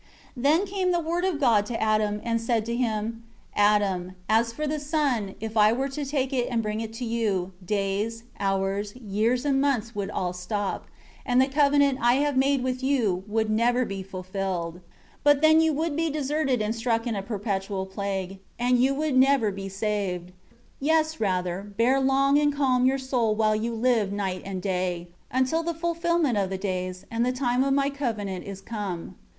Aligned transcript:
9 0.35 0.41
Then 0.41 0.65
came 0.65 0.91
the 0.91 0.99
Word 0.99 1.23
of 1.23 1.39
God 1.39 1.63
to 1.67 1.79
Adam, 1.79 2.21
and 2.23 2.41
said 2.41 2.65
to 2.65 2.75
him, 2.75 3.23
"Adam, 3.55 4.13
as 4.27 4.51
for 4.51 4.65
the 4.65 4.79
sun, 4.79 5.35
if 5.39 5.55
I 5.55 5.71
were 5.71 5.89
to 5.89 6.03
take 6.03 6.33
it 6.33 6.47
and 6.49 6.63
bring 6.63 6.81
it 6.81 6.91
to 6.93 7.05
you, 7.05 7.51
days, 7.63 8.23
hours, 8.39 8.95
years 8.95 9.45
and 9.45 9.61
months 9.61 9.93
would 9.93 10.09
all 10.09 10.33
stop, 10.33 10.87
and 11.23 11.39
the 11.39 11.45
covenant 11.45 11.99
I 12.01 12.15
have 12.15 12.35
made 12.35 12.63
with 12.63 12.81
you, 12.81 13.23
would 13.27 13.51
never 13.51 13.85
be 13.85 14.01
fulfilled. 14.01 14.73
10 14.77 14.81
But 15.23 15.41
then 15.43 15.61
you 15.61 15.71
would 15.71 15.95
be 15.95 16.09
deserted 16.09 16.63
and 16.63 16.73
stuck 16.73 17.05
in 17.05 17.15
a 17.15 17.21
perpetual 17.21 17.85
plague, 17.85 18.39
and 18.57 18.79
you 18.81 18.95
would 18.95 19.15
never 19.15 19.51
be 19.51 19.69
saved. 19.69 20.29
11 20.31 20.33
Yes, 20.79 21.19
rather, 21.19 21.61
bear 21.77 21.99
long 21.99 22.39
and 22.39 22.51
calm 22.51 22.87
your 22.87 22.97
soul 22.97 23.35
while 23.35 23.55
you 23.55 23.75
live 23.75 24.11
night 24.11 24.41
and 24.45 24.63
day; 24.63 25.09
until 25.29 25.61
the 25.61 25.75
fulfillment 25.75 26.39
of 26.39 26.49
the 26.49 26.57
days, 26.57 27.05
and 27.11 27.23
the 27.23 27.31
time 27.31 27.63
of 27.63 27.71
My 27.75 27.91
covenant 27.91 28.45
is 28.45 28.61
come. 28.61 29.13